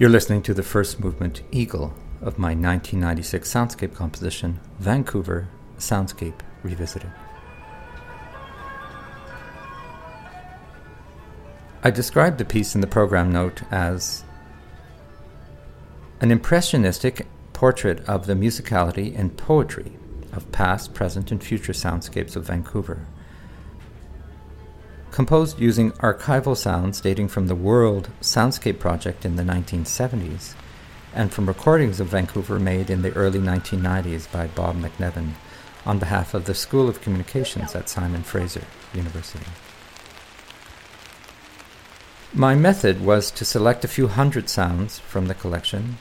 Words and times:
You're 0.00 0.08
listening 0.08 0.40
to 0.44 0.54
the 0.54 0.62
first 0.62 0.98
movement, 0.98 1.42
Eagle, 1.52 1.92
of 2.22 2.38
my 2.38 2.54
1996 2.54 3.52
soundscape 3.52 3.94
composition, 3.94 4.58
Vancouver 4.78 5.48
Soundscape 5.76 6.40
Revisited. 6.62 7.12
I 11.84 11.90
described 11.90 12.38
the 12.38 12.46
piece 12.46 12.74
in 12.74 12.80
the 12.80 12.86
program 12.86 13.30
note 13.30 13.60
as 13.70 14.24
an 16.22 16.30
impressionistic 16.30 17.26
portrait 17.52 18.00
of 18.08 18.24
the 18.24 18.32
musicality 18.32 19.14
and 19.18 19.36
poetry 19.36 19.92
of 20.32 20.50
past, 20.50 20.94
present, 20.94 21.30
and 21.30 21.44
future 21.44 21.74
soundscapes 21.74 22.36
of 22.36 22.46
Vancouver 22.46 23.06
composed 25.10 25.58
using 25.58 25.92
archival 25.92 26.56
sounds 26.56 27.00
dating 27.00 27.28
from 27.28 27.46
the 27.46 27.54
World 27.54 28.10
Soundscape 28.20 28.78
Project 28.78 29.24
in 29.24 29.36
the 29.36 29.42
1970s 29.42 30.54
and 31.14 31.32
from 31.32 31.46
recordings 31.46 32.00
of 32.00 32.08
Vancouver 32.08 32.58
made 32.58 32.90
in 32.90 33.02
the 33.02 33.12
early 33.14 33.40
1990s 33.40 34.30
by 34.30 34.46
Bob 34.46 34.76
MacNevin 34.76 35.32
on 35.84 35.98
behalf 35.98 36.34
of 36.34 36.44
the 36.44 36.54
School 36.54 36.88
of 36.88 37.00
Communications 37.00 37.74
at 37.74 37.88
Simon 37.88 38.22
Fraser 38.22 38.64
University. 38.94 39.46
My 42.32 42.54
method 42.54 43.04
was 43.04 43.30
to 43.32 43.44
select 43.44 43.84
a 43.84 43.88
few 43.88 44.06
hundred 44.06 44.48
sounds 44.48 45.00
from 45.00 45.26
the 45.26 45.34
collection, 45.34 45.98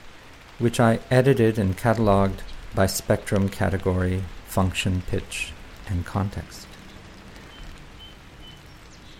which 0.59 0.79
I 0.79 0.99
edited 1.09 1.57
and 1.57 1.75
catalogued 1.75 2.43
by 2.75 2.85
spectrum, 2.85 3.49
category, 3.49 4.23
function, 4.45 5.01
pitch, 5.07 5.53
and 5.87 6.05
context. 6.05 6.67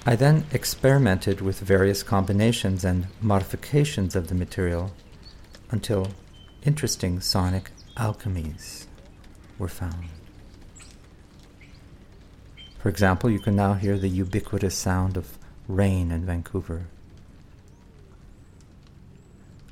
I 0.09 0.15
then 0.15 0.45
experimented 0.51 1.39
with 1.39 1.59
various 1.59 2.01
combinations 2.01 2.83
and 2.83 3.05
modifications 3.21 4.15
of 4.15 4.27
the 4.27 4.33
material 4.33 4.91
until 5.69 6.07
interesting 6.63 7.21
sonic 7.21 7.69
alchemies 7.95 8.87
were 9.59 9.67
found. 9.67 10.05
For 12.79 12.89
example, 12.89 13.29
you 13.29 13.37
can 13.37 13.55
now 13.55 13.75
hear 13.75 13.99
the 13.99 14.09
ubiquitous 14.09 14.75
sound 14.75 15.15
of 15.15 15.37
rain 15.67 16.09
in 16.09 16.25
Vancouver, 16.25 16.87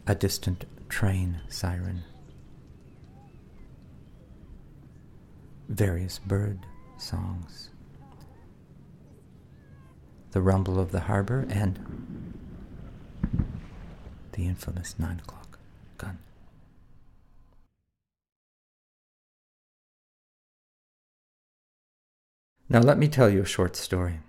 a 0.06 0.14
distant 0.14 0.66
train 0.88 1.42
siren, 1.50 2.04
various 5.68 6.20
bird 6.20 6.60
songs 7.00 7.72
the 10.32 10.42
rumble 10.42 10.80
of 10.80 10.92
the 10.92 11.02
harbor, 11.02 11.46
and 11.50 11.80
the 14.34 14.46
infamous 14.46 14.96
nine 15.00 15.20
o'clock 15.20 15.60
gun. 15.98 16.20
Now, 22.70 22.80
let 22.80 22.98
me 22.98 23.08
tell 23.08 23.30
you 23.30 23.42
a 23.42 23.46
short 23.46 23.76
story. 23.76 24.20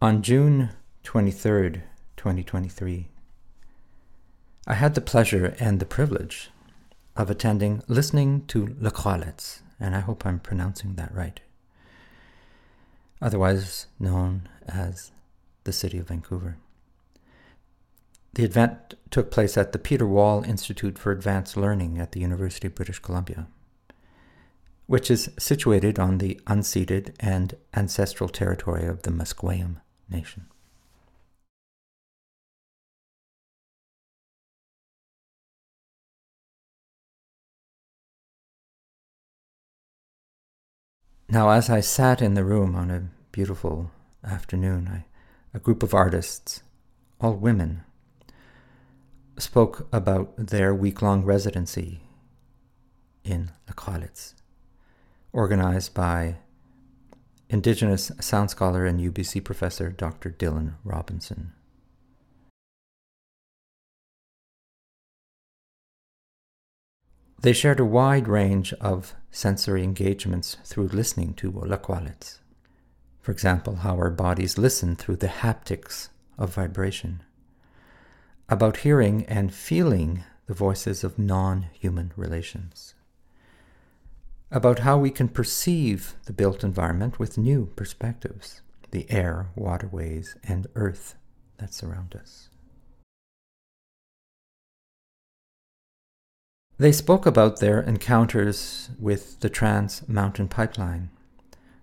On 0.00 0.22
June 0.22 0.70
23rd, 1.04 1.82
2023, 2.16 3.08
I 4.66 4.74
had 4.74 4.94
the 4.94 5.00
pleasure 5.00 5.54
and 5.58 5.80
the 5.80 5.86
privilege 5.86 6.50
of 7.16 7.30
attending 7.30 7.82
listening 7.86 8.44
to 8.46 8.74
Le 8.80 8.90
Croix 8.90 9.22
and 9.78 9.94
I 9.94 10.00
hope 10.00 10.24
I'm 10.24 10.40
pronouncing 10.40 10.94
that 10.94 11.14
right 11.14 11.40
otherwise 13.20 13.86
known 13.98 14.48
as 14.66 15.12
the 15.64 15.72
City 15.72 15.98
of 15.98 16.08
Vancouver. 16.08 16.58
The 18.34 18.44
event 18.44 18.94
took 19.10 19.30
place 19.30 19.56
at 19.56 19.72
the 19.72 19.78
Peter 19.78 20.06
Wall 20.06 20.42
Institute 20.42 20.98
for 20.98 21.12
Advanced 21.12 21.56
Learning 21.56 21.98
at 21.98 22.12
the 22.12 22.20
University 22.20 22.66
of 22.66 22.74
British 22.74 22.98
Columbia, 22.98 23.46
which 24.86 25.10
is 25.10 25.30
situated 25.38 25.98
on 25.98 26.18
the 26.18 26.40
unceded 26.46 27.14
and 27.20 27.54
ancestral 27.74 28.28
territory 28.28 28.86
of 28.86 29.02
the 29.02 29.10
Musqueam 29.10 29.80
Nation. 30.10 30.46
Now, 41.28 41.50
as 41.50 41.70
I 41.70 41.80
sat 41.80 42.20
in 42.20 42.34
the 42.34 42.44
room 42.44 42.76
on 42.76 42.90
a 42.90 43.08
beautiful 43.32 43.90
afternoon, 44.22 44.88
I, 44.88 45.06
a 45.54 45.58
group 45.58 45.82
of 45.82 45.94
artists, 45.94 46.62
all 47.18 47.34
women, 47.34 47.82
spoke 49.38 49.88
about 49.90 50.36
their 50.36 50.74
week 50.74 51.00
long 51.00 51.24
residency 51.24 52.02
in 53.24 53.52
Lacralitz, 53.66 54.34
organized 55.32 55.94
by 55.94 56.36
Indigenous 57.48 58.12
sound 58.20 58.50
scholar 58.50 58.84
and 58.84 59.00
UBC 59.00 59.42
professor 59.42 59.90
Dr. 59.90 60.30
Dylan 60.30 60.74
Robinson. 60.84 61.52
They 67.44 67.52
shared 67.52 67.78
a 67.78 67.84
wide 67.84 68.26
range 68.26 68.72
of 68.80 69.14
sensory 69.30 69.84
engagements 69.84 70.56
through 70.64 70.86
listening 70.86 71.34
to 71.34 71.52
Lakwalitz. 71.52 72.38
For 73.20 73.32
example, 73.32 73.76
how 73.76 73.96
our 73.96 74.08
bodies 74.08 74.56
listen 74.56 74.96
through 74.96 75.16
the 75.16 75.26
haptics 75.26 76.08
of 76.38 76.54
vibration. 76.54 77.22
About 78.48 78.78
hearing 78.78 79.26
and 79.26 79.52
feeling 79.52 80.24
the 80.46 80.54
voices 80.54 81.04
of 81.04 81.18
non 81.18 81.66
human 81.74 82.14
relations. 82.16 82.94
About 84.50 84.78
how 84.78 84.96
we 84.96 85.10
can 85.10 85.28
perceive 85.28 86.14
the 86.24 86.32
built 86.32 86.64
environment 86.64 87.18
with 87.18 87.36
new 87.36 87.66
perspectives 87.76 88.62
the 88.90 89.04
air, 89.10 89.50
waterways, 89.54 90.34
and 90.44 90.66
earth 90.76 91.16
that 91.58 91.74
surround 91.74 92.14
us. 92.14 92.48
They 96.76 96.90
spoke 96.90 97.24
about 97.24 97.60
their 97.60 97.80
encounters 97.80 98.90
with 98.98 99.38
the 99.38 99.48
Trans 99.48 100.08
Mountain 100.08 100.48
Pipeline, 100.48 101.10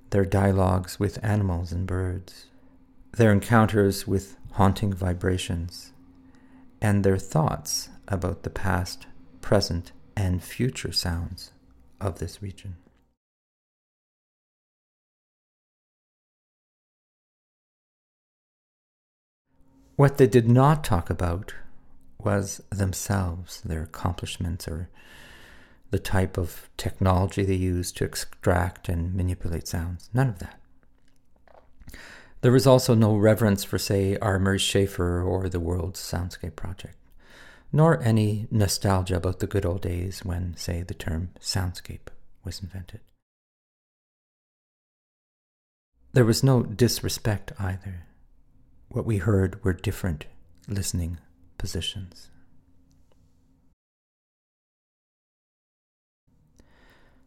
their 0.10 0.26
dialogues 0.26 1.00
with 1.00 1.24
animals 1.24 1.72
and 1.72 1.88
birds, 1.88 2.48
their 3.14 3.32
encounters 3.32 4.06
with 4.06 4.36
haunting 4.54 4.92
vibrations, 4.92 5.94
and 6.82 7.06
their 7.06 7.18
thoughts 7.18 7.88
about 8.10 8.44
the 8.44 8.50
past, 8.50 9.08
present, 9.40 9.94
and 10.18 10.44
future 10.44 10.92
sounds 10.92 11.52
of 12.02 12.20
this 12.20 12.42
region. 12.42 12.76
What 19.96 20.18
they 20.18 20.28
did 20.28 20.50
not 20.50 20.84
talk 20.84 21.10
about 21.10 21.54
was 22.24 22.62
themselves, 22.70 23.62
their 23.62 23.84
accomplishments, 23.84 24.68
or 24.68 24.90
the 25.92 26.00
type 26.00 26.38
of 26.38 26.70
technology 26.78 27.44
they 27.44 27.56
used 27.56 27.98
to 27.98 28.06
extract 28.06 28.90
and 28.90 29.14
manipulate 29.14 29.68
sounds. 29.68 30.10
None 30.14 30.30
of 30.30 30.40
that. 30.40 30.60
There 32.42 32.52
was 32.52 32.66
also 32.66 32.96
no 32.96 33.16
reverence 33.16 33.64
for, 33.64 33.78
say, 33.78 34.18
R. 34.18 34.40
Murray 34.40 34.58
Schafer 34.58 35.24
or 35.24 35.48
the 35.48 35.60
World 35.60 35.94
Soundscape 35.94 36.56
Project, 36.56 36.98
nor 37.72 38.02
any 38.02 38.48
nostalgia 38.50 39.18
about 39.18 39.40
the 39.40 39.48
good 39.48 39.66
old 39.66 39.82
days 39.82 40.26
when, 40.26 40.56
say, 40.58 40.82
the 40.82 40.96
term 40.96 41.30
soundscape 41.40 42.08
was 42.44 42.60
invented. 42.60 43.02
There 46.14 46.26
was 46.26 46.44
no 46.44 46.64
disrespect 46.64 47.54
either. 47.60 48.08
What 48.90 49.06
we 49.06 49.18
heard 49.18 49.64
were 49.64 49.74
different 49.74 50.26
listening 50.68 51.20
positions. 51.62 52.32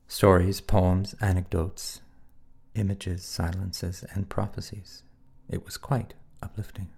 Stories, 0.08 0.60
poems, 0.60 1.14
anecdotes, 1.20 2.00
images, 2.74 3.24
silences, 3.24 4.04
and 4.12 4.28
prophecies. 4.28 5.04
It 5.48 5.64
was 5.64 5.76
quite 5.76 6.14
uplifting. 6.42 6.88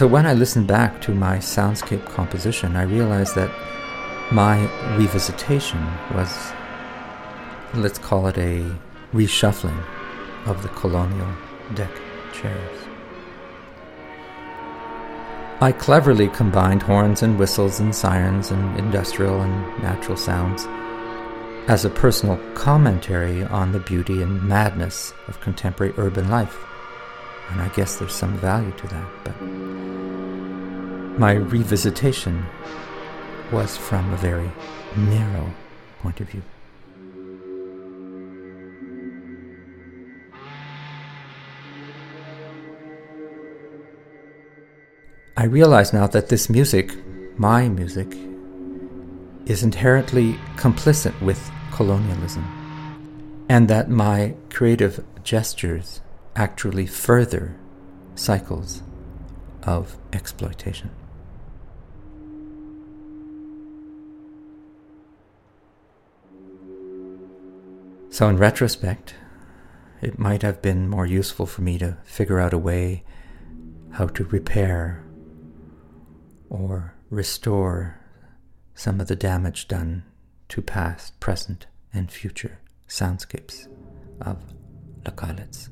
So 0.00 0.06
when 0.06 0.24
I 0.24 0.32
listen 0.32 0.64
back 0.64 1.02
to 1.02 1.14
my 1.14 1.36
soundscape 1.36 2.06
composition, 2.06 2.74
I 2.74 2.84
realize 2.84 3.34
that 3.34 3.50
my 4.32 4.56
revisitation 4.96 5.84
was, 6.14 6.34
let's 7.74 7.98
call 7.98 8.26
it 8.28 8.38
a 8.38 8.64
reshuffling 9.12 9.78
of 10.46 10.62
the 10.62 10.70
colonial 10.70 11.28
deck 11.74 11.90
chairs. 12.32 12.78
I 15.60 15.70
cleverly 15.70 16.28
combined 16.28 16.82
horns 16.82 17.22
and 17.22 17.38
whistles 17.38 17.78
and 17.78 17.94
sirens 17.94 18.50
and 18.50 18.78
industrial 18.78 19.42
and 19.42 19.82
natural 19.82 20.16
sounds 20.16 20.64
as 21.68 21.84
a 21.84 21.90
personal 21.90 22.38
commentary 22.54 23.44
on 23.44 23.72
the 23.72 23.80
beauty 23.80 24.22
and 24.22 24.42
madness 24.44 25.12
of 25.28 25.42
contemporary 25.42 25.92
urban 25.98 26.30
life. 26.30 26.56
And 27.50 27.60
I 27.60 27.68
guess 27.74 27.96
there's 27.96 28.14
some 28.14 28.38
value 28.38 28.72
to 28.72 28.86
that, 28.88 29.10
but 29.24 29.79
my 31.20 31.34
revisitation 31.34 32.46
was 33.52 33.76
from 33.76 34.10
a 34.10 34.16
very 34.16 34.50
narrow 34.96 35.52
point 36.00 36.18
of 36.18 36.26
view. 36.30 36.42
I 45.36 45.44
realize 45.44 45.92
now 45.92 46.06
that 46.06 46.30
this 46.30 46.48
music, 46.48 46.96
my 47.38 47.68
music, 47.68 48.16
is 49.44 49.62
inherently 49.62 50.38
complicit 50.56 51.20
with 51.20 51.50
colonialism, 51.70 52.46
and 53.50 53.68
that 53.68 53.90
my 53.90 54.36
creative 54.48 55.04
gestures 55.22 56.00
actually 56.34 56.86
further 56.86 57.60
cycles 58.14 58.82
of 59.62 59.98
exploitation. 60.14 60.88
So, 68.12 68.28
in 68.28 68.38
retrospect, 68.38 69.14
it 70.02 70.18
might 70.18 70.42
have 70.42 70.60
been 70.60 70.88
more 70.88 71.06
useful 71.06 71.46
for 71.46 71.62
me 71.62 71.78
to 71.78 71.96
figure 72.04 72.40
out 72.40 72.52
a 72.52 72.58
way 72.58 73.04
how 73.92 74.08
to 74.08 74.24
repair 74.24 75.04
or 76.48 76.94
restore 77.08 78.00
some 78.74 79.00
of 79.00 79.06
the 79.06 79.14
damage 79.14 79.68
done 79.68 80.02
to 80.48 80.60
past, 80.60 81.20
present, 81.20 81.66
and 81.94 82.10
future 82.10 82.58
soundscapes 82.88 83.68
of 84.20 84.42
Lakalitz. 85.04 85.68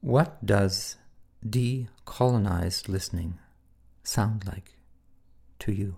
What 0.00 0.44
does 0.44 0.96
decolonized 1.46 2.88
listening 2.88 3.38
sound 4.02 4.46
like 4.46 4.76
to 5.60 5.72
you? 5.72 5.96